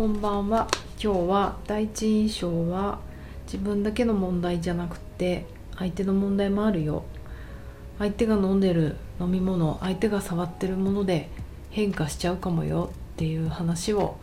[0.00, 0.66] こんばんは。
[0.98, 3.00] 今日は第一印象は
[3.44, 5.44] 自分だけの問題じゃなくて
[5.76, 7.04] 相手の問題もあるよ。
[7.98, 11.28] 相手が飲んでる飲み物相手が触ってるもので
[11.68, 12.92] 変化しちゃうかもよ。
[13.12, 14.16] っていう話を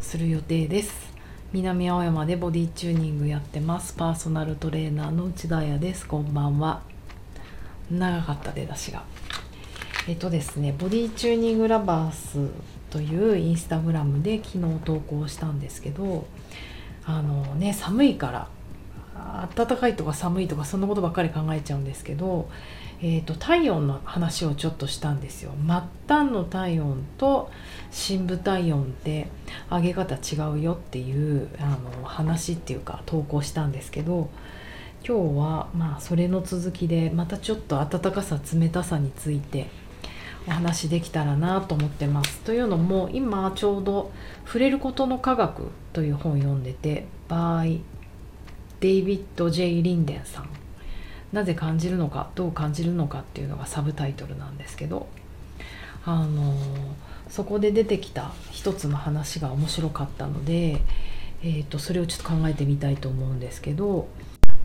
[0.00, 1.14] する予定です。
[1.52, 3.92] 南青山でボディチューニングやってます。
[3.92, 6.08] パーソナルトレーナーの内田彩です。
[6.08, 6.82] こんばんは。
[7.88, 9.04] 長かった出だしが。
[10.08, 12.50] えっとですねボディチューニングラバース
[12.92, 16.26] というインスタグラムで昨日投稿したんですけど
[17.06, 18.48] あのね寒いから
[19.56, 22.50] 暖かいとか寒いとかそんなことばっかり考えちゃうんですけど、
[23.00, 25.52] えーと、体温の話をちょっとしたんですよ。
[25.66, 25.74] 末
[26.06, 27.50] 端の体温と
[27.90, 29.28] 深部体温って
[29.70, 34.28] 上げ方違うよっていうあの話っていうか投稿したんですけど
[35.06, 39.68] 今日はまあそれの続きでまたちょっと暖かさ冷たさについて
[40.48, 42.40] 話できたらなと思ってます。
[42.40, 44.12] というのも今ちょうど
[44.44, 47.80] 「触れることの科学」という本を読んでて by
[48.80, 50.48] デイビッド・ジェイ・リンデンさん
[51.32, 55.06] なぜ感じるのかどう感じるのかっていうのがサブタイトルなんですけど
[56.04, 56.54] あの
[57.28, 60.82] そこで出てきた一つの話が面白かったので、
[61.42, 64.08] えーと、それをちょっと考えてみたいと思うんですけど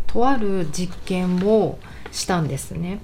[0.08, 1.80] とある実験を
[2.12, 3.00] したんですね。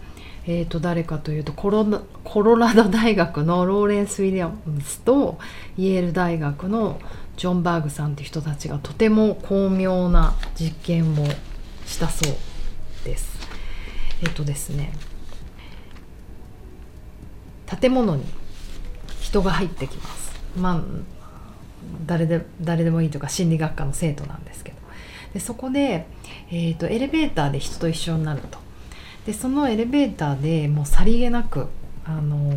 [0.45, 1.85] えー、と誰かというとコロ
[2.23, 5.39] コロラド大学のローレンス・ウィリアムズと
[5.77, 6.99] イェール大学の
[7.37, 11.25] ジョン・バーグさんっていう人たちがとても巧妙な実験を
[11.85, 12.33] したそう
[13.05, 13.39] です。
[14.21, 14.93] えっ、ー、とですね
[17.79, 18.23] 建物に
[19.21, 20.33] 人が入ってきます。
[20.57, 20.83] まあ
[22.05, 24.77] 誰で誰でもいいとか心理学科の生徒なんですけど
[25.33, 26.05] でそこで、
[26.49, 28.62] えーとエレベーターで人と一緒になると
[29.25, 31.67] でそのエレベーターでもうさりげなく、
[32.03, 32.53] あのー、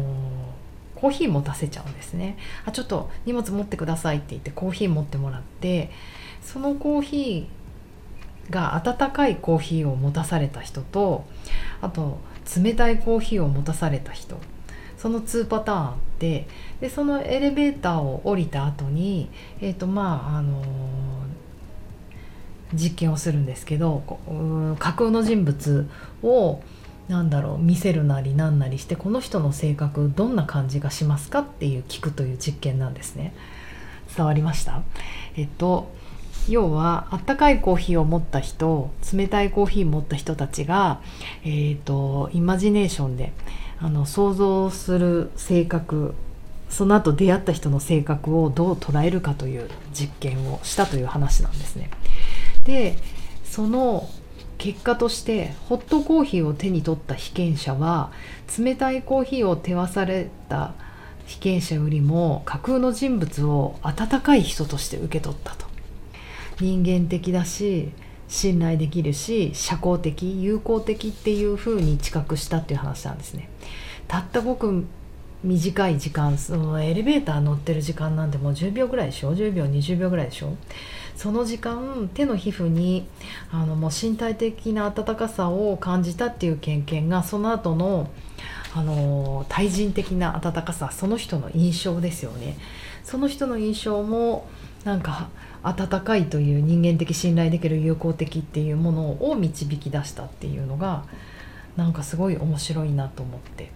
[0.97, 2.37] コーヒー持たせちゃうんですね。
[2.65, 5.91] あちょっと荷物持ってくださいって言ってコーヒー持ってもらって
[6.43, 11.25] そのコーヒーが温かいコーヒーを持たされた人と
[11.81, 12.19] あと
[12.63, 14.39] 冷たいコーヒーを持たされた人。
[14.97, 16.49] その2パターンあって
[16.81, 19.29] でそのエレベーターを降りた後に
[19.61, 21.16] えっ、ー、とまああのー
[22.75, 24.03] 実験をするんですけど
[24.79, 25.89] 架空の人物
[26.23, 26.63] を
[27.09, 33.35] 何だろう見せるなりなんなりしてこの人の性格どんな感じがしますかっていう聞くという実験なんですね
[34.17, 34.83] 伝わりました？
[35.37, 35.95] えっと
[36.49, 41.01] 要はあったかいコーヒーを持った人冷たいコーヒーを持った人たちが、
[41.45, 43.33] えーと、イマジネーションで
[43.81, 46.15] あの想像する性格
[46.69, 51.91] その後出会った人の性格をどう捉えるかという実験をしたという話なんですね。
[52.67, 52.97] で
[53.45, 54.09] その
[54.59, 58.11] 結果としてホットコーヒーを手に取った被験者は
[58.59, 60.75] 冷たいコーヒーを手渡された
[61.27, 65.67] 被験者よりも架空の人物を温かい人として受け取ったと。
[66.61, 67.91] 人間的だし
[68.29, 73.49] 信頼できるし社交的友好的っていう風に知覚したっていう話なんですね。
[74.09, 74.87] たったごく
[75.45, 80.57] 短い時間そのエレベーター乗ってる時間なんてもう10秒ぐらいでしょ？10秒20秒ぐらいでしょ？
[81.15, 83.07] その時間手の皮膚に
[83.53, 88.11] あのもう身体的な温かさを感じたっていう経験がその後の
[88.75, 92.57] あの対人的な温かさその人の印象ですよね。
[93.05, 94.49] その人の印象も
[94.85, 95.29] なんか
[95.63, 101.05] 温かいという人間的信頼できる友好的っていうものを導き出したっていうのが
[101.77, 103.71] なんかすごい面白いなと思って。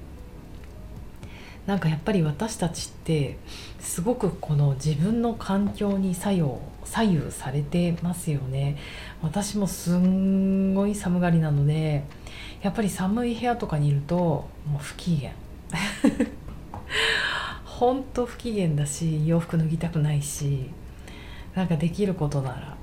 [1.71, 3.37] なんかやっぱり私たちって
[3.79, 8.77] すごくこの自分の環境に作用左右されてますよね。
[9.23, 12.03] 私もすんごい寒がりなので
[12.61, 15.31] やっぱり寒い部屋とかにいるともう不機嫌。
[17.65, 20.71] ほんと不機嫌だし洋服脱ぎたくないし
[21.55, 22.77] なんかできることなら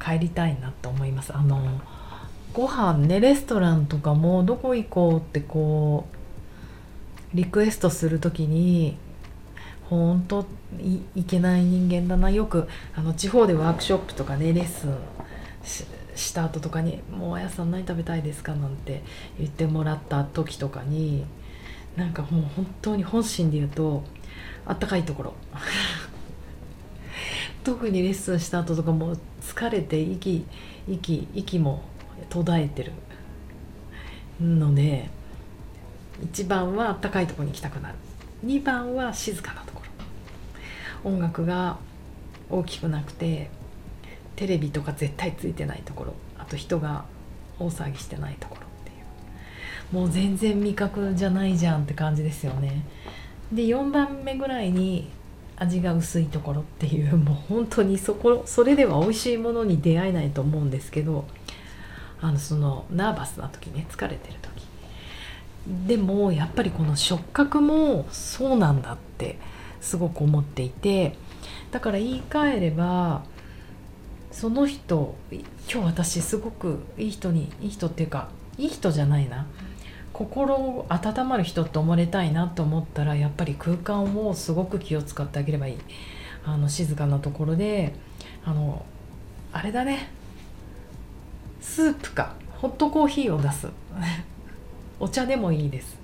[0.00, 1.34] 帰りたいなと思います。
[1.34, 1.80] あの
[2.52, 6.23] ご飯ねレストランとかもどこ行こうってこう
[7.34, 8.96] リクエストする時に
[9.90, 10.46] 本当
[11.14, 14.96] いけない人間だなよくあの地方でワークショップとかねレッスン
[16.14, 19.02] した後とかに「もうあやさん何食べたいですか?」なんて
[19.38, 21.24] 言ってもらった時とかに
[21.96, 24.02] なんかもう本当に本心で言うと
[24.66, 25.34] あったかいところ
[27.64, 30.44] 特にレッスンした後とかもう疲れて息
[30.88, 31.82] 息息も
[32.30, 32.92] 途絶えてる
[34.40, 35.08] ので
[36.22, 37.94] 1番はあったかいとこに行きたくなる。
[38.44, 39.82] 2番は静かなとこ
[41.04, 41.10] ろ。
[41.10, 41.78] 音楽が
[42.50, 43.50] 大きくなくて
[44.36, 46.14] テレビとか絶対ついてないところ。
[46.38, 47.04] あと人が
[47.58, 49.94] 大騒ぎしてないところっていう。
[49.94, 52.84] もう全然味覚じゃないじゃんって感じですよね。
[53.52, 55.10] で4番目ぐらいに
[55.56, 61.26] 味が薄いところっていうもう本当にそこそれでは美味しいものに出会えないと思うんですけど
[62.20, 64.63] あのそのナーバスな時ね疲れてる時
[65.66, 69.38] でもやっぱりこの触覚もそうなんだって
[69.80, 71.16] すごく思っていて
[71.70, 73.24] だから言い換えれば
[74.30, 78.28] その人今日私すごくいい人にいい人っていうか
[78.58, 79.46] いい人じゃないな。
[80.12, 85.78] 心を温まる人って思われたいなと思ったらやっぱり空間をすごく気を使ってあげればいい。
[86.44, 87.94] あの静かなところで
[88.44, 88.84] あの
[89.52, 90.10] あれだね。
[91.60, 92.34] スープか。
[92.60, 93.68] ホットコーヒーを出す。
[95.04, 95.98] お茶でもいいです。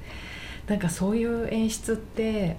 [0.67, 2.58] なんかそういう演出って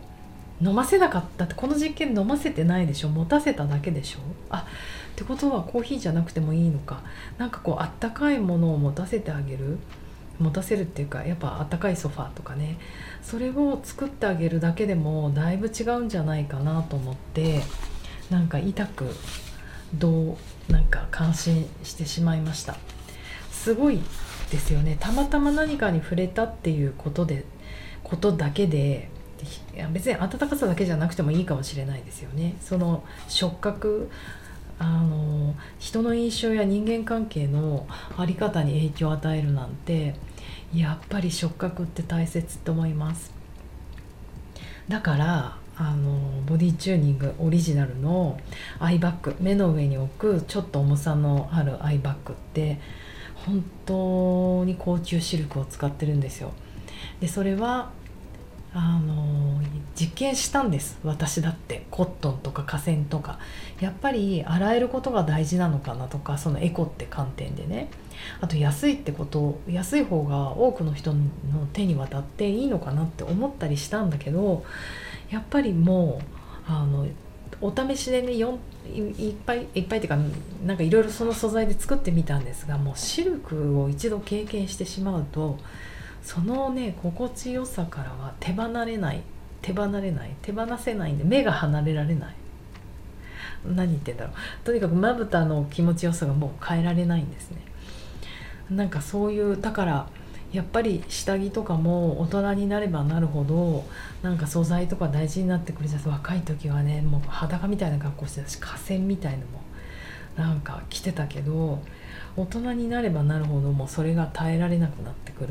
[0.60, 3.10] 飲ませなかったってこの実験飲ませてないでしょ？
[3.10, 4.20] 持たせただけでしょ？
[4.50, 4.68] あ
[5.12, 7.04] ってことはコーヒーじゃなくてもいいのか。
[7.38, 9.78] なんかこうあったかいものを持たせてあげる？
[10.40, 12.80] 持たせるっていうかやっぱあったかいソファーとかね。
[13.22, 17.62] それを作ってあげるだけでもだいぶ違うんじゃないかなと思って
[18.32, 19.06] なんか痛く
[19.94, 20.38] ど
[20.70, 22.76] うなんか感心してしまいました。
[23.52, 24.02] すごい
[24.52, 24.98] ですよね。
[25.00, 27.46] たまたま何かに触れたっていうことで
[28.04, 29.10] ことだけで
[29.74, 32.56] いや別に温かさだけじゃなくてもいいかもしれないですよね。
[32.62, 34.12] その触覚
[34.78, 37.88] あの人の印象や人間関係の
[38.18, 40.16] 在り方に影響を与えるなんて
[40.74, 43.32] やっぱり触覚って大切って思います。
[44.90, 48.40] だからあのボディチューニングオリジナルの
[48.80, 52.80] アイバッグ目の上に置くちょっと重さのあるアイバッグって
[53.46, 56.52] 本当に高級シルクを使ってるんですよ。
[57.20, 57.92] でそれは
[58.74, 59.60] あの
[59.96, 60.98] 実験したんです。
[61.04, 61.86] 私だって。
[61.92, 63.38] コットンとか河川とか。
[63.82, 67.90] やっぱり洗えることが大事なのかなとかそのエコって観点でね。
[68.40, 71.20] あと安いってこと安い方が多くの人の
[71.74, 74.64] 手に渡っていいのかなって思ったりしたんだけど
[75.30, 76.22] やっぱりも
[76.68, 77.08] うあの
[77.60, 80.18] お試しでねいっぱいいっぱいっていうか
[80.66, 85.58] なんかいろいろその素材で作ってみたんですがもうシルクを一度経験してしまうと
[86.24, 89.22] そのね心地よさからは手離れない
[89.62, 92.36] 手離れない手放せないんで目が離れられない。
[93.64, 94.34] 何言ってんだろう。
[94.64, 97.58] とにかくまぶたの気持ちよさがもう変えられないんですね。
[98.72, 100.08] なんかそういうだから
[100.52, 103.86] やっぱり下着とかも大人になればなるほど
[104.22, 109.62] なんか素材とか大事になってくるじゃないですか若い時はねもう裸みたいな格好してたし河川みたいのも
[110.36, 111.82] なんか着てたけど
[112.36, 115.50] 大人になればなるほどもうそれが耐えられなくなってくる。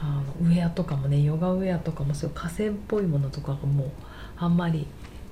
[0.00, 3.90] あのウェアとかもねヨガウェアとかもそういう河川っぽいものとかがもう
[4.36, 4.86] あんまり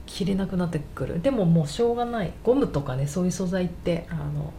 [0.06, 1.20] 着れなくなってくる。
[1.20, 2.32] でももうしょうがない。
[2.42, 4.52] ゴムとかねそういう素材ってあの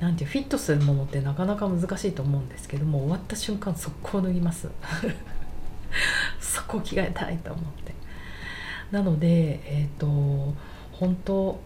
[0.00, 4.68] なんてフィットするものってなかなか難しいと思うんですけども終わった瞬間速攻脱ぎます。
[6.40, 7.94] そこ着替えたいと思って。
[8.92, 10.54] なのでえっ、ー、と
[10.92, 11.60] 本当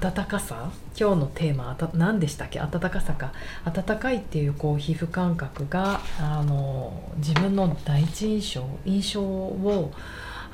[0.00, 2.60] 暖かさ今日のテーマ何でしたっけ？
[2.60, 3.32] 暖かさか。
[3.64, 9.92] 暖かいっていうこう皮膚感覚があの自分の第一印象印象を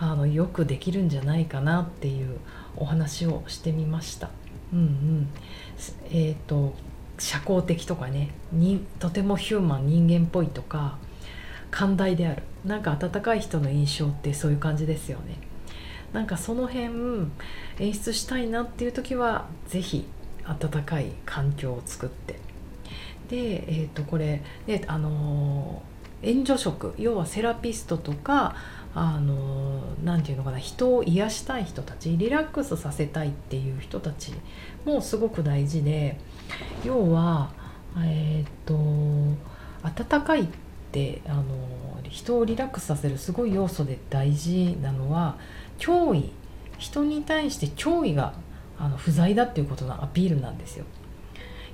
[0.01, 2.39] あのよくできるんじゃないかなっていう
[2.77, 4.31] お話をしてみました。
[4.73, 5.29] うんうん、
[6.11, 6.75] えっ、ー、と
[7.19, 8.31] 社交的とかね。
[8.53, 10.97] にとてもヒューマン人間っぽいとか
[11.71, 12.43] 寛大である。
[12.65, 15.37] なんか温かい人の印象ってそういう感じですよね。
[16.13, 16.89] なんかその辺
[17.79, 20.07] 演出したいなっていう時は是非
[20.45, 22.39] 温かい環境を作って。
[23.29, 25.83] で、えー、とこれ、ね、あの
[26.23, 28.57] 援助職要はセラピストとか
[29.01, 34.33] あのなて言うのかな人を癒したい人たちリラックスさせたいっていう人たち
[34.85, 36.19] もすごく大事で
[36.85, 37.53] 要は
[37.99, 38.75] えっ、ー、と
[39.85, 40.47] 温かいっ
[40.91, 41.45] てあの
[42.09, 45.37] 人をリラックスさせるすごい要素で大事なのは
[45.79, 46.33] 脅威
[46.79, 48.35] 人に対して脅威が
[48.81, 50.85] あの不在だっていうことのアピールなんですよ。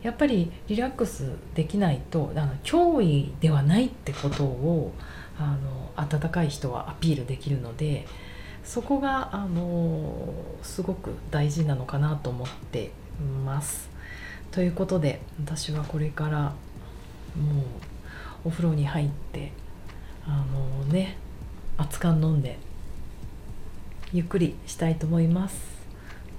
[0.03, 4.93] やっぱりリラックスできないとあの脅威ではないってことを
[5.39, 8.07] あの温かい人はアピールできるので
[8.65, 12.93] そこがあのすごく大事なのかなと思って
[13.45, 13.91] ます。
[14.51, 17.63] ということで私はこれからも
[18.45, 19.53] うお風呂に入って
[20.27, 21.17] あのね
[21.77, 22.59] 熱燗飲んで
[24.13, 25.57] ゆっくりしたいと思います。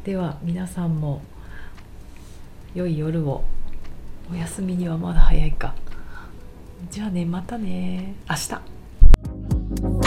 [0.05, 1.21] では皆さんも
[2.73, 3.43] 良い夜を
[4.31, 5.75] お休みにはまだ早いか。
[6.89, 8.15] じゃあねまたね。
[8.29, 8.74] 明日。
[9.81, 10.04] Thank you.